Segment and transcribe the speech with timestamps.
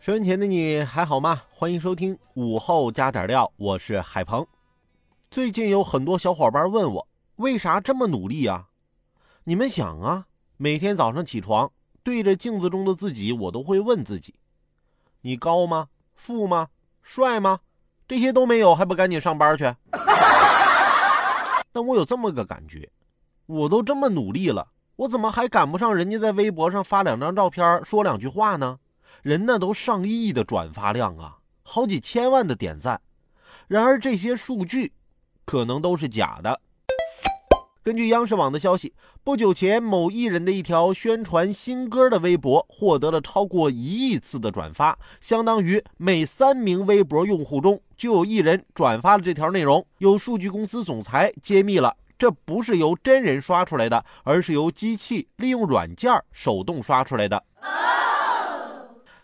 [0.00, 1.42] 收音前的你还好吗？
[1.50, 4.46] 欢迎收听午后加点料，我是海鹏。
[5.30, 8.68] 最近有很多小伙伴问我，为啥这么努力啊？
[9.44, 10.24] 你们想啊，
[10.56, 11.70] 每天早上起床，
[12.02, 14.36] 对着镜子中的自己，我都会问自己：
[15.20, 15.88] 你高吗？
[16.14, 16.68] 富吗？
[17.02, 17.60] 帅吗？
[18.08, 19.64] 这些都没有，还不赶紧上班去？
[21.72, 22.90] 但我有这么个感觉，
[23.44, 28.78] 我都这么努力了，我怎么还赶不上人家在微博上发两张照片，说两句话呢？
[29.22, 33.00] 人那都上亿的转发量啊，好几千万的点赞。
[33.68, 34.92] 然而这些数据
[35.44, 36.60] 可能都是假的。
[37.82, 38.92] 根据央视网的消息，
[39.24, 49.84] 不久前某艺人的一条宣传新歌的微博获得了超过一亿次的转发，相当于每三名微博用户中就有一人转发了这条内容。
[49.98, 57.42] 有数据公司总裁揭秘了，这不是由真人刷出来的，而是由机器利用软件手动刷出来的。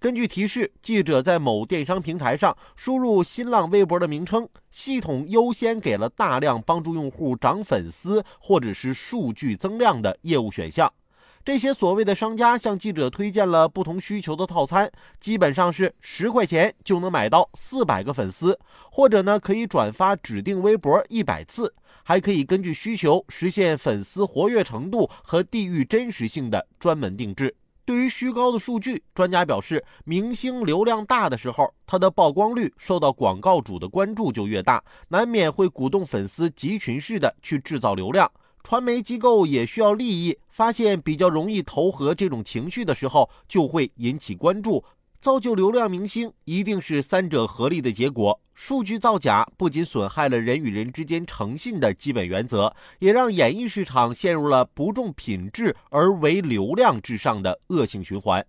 [0.00, 10.90] 根据提示，记者在某电商平台上输入新浪微博的名称，系统优先给了大量帮助用户涨粉丝或者是数据增量的业务选项。
[11.44, 14.90] 这些所谓的商家向记者推荐了不同需求的套餐，
[15.20, 18.58] 基本上是十块钱就能买到四百个粉丝，
[18.90, 27.54] 或者呢可以转发指定微博一百次，还可以根据需求实现粉丝活跃程度和地域真实性的专门定制。
[27.90, 38.30] 对于虚高的数据，专家表示，明星流量大的时候，他的曝光率受到广告主的关注就越大，难免会鼓动粉丝集群式的去制造流量。
[38.62, 44.84] 传媒机构也需要利益，发现比较容易投合这种情绪的时候，就会引起关注。
[45.20, 48.40] 造就流量明星一定是三者合力的结果。
[48.54, 58.44] 数据造假不仅损害了人与人之间诚信的基本原则，也让演艺市场陷入了不重品质而唯流量至上的恶性循环。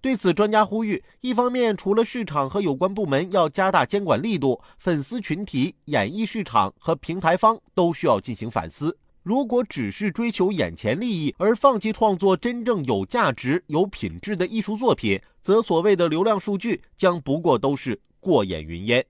[0.00, 8.96] 对此，专家呼吁：一方面，除了市场和有关部门要加大监管力度，粉丝群体、演艺市场和平台方都需要进行反思。
[9.24, 19.02] 如果只是追求眼前利益而放弃创作真正有价值、有品质的艺术作品，则所谓的流量数据将不过都是过眼云烟。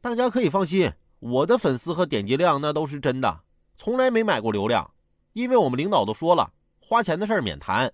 [0.00, 3.42] 大家可以放心，我的粉丝和点击量那都是真的，
[3.76, 4.90] 从来没买过流量，
[5.32, 7.88] 因为我们领导都说了，花钱的事儿免谈。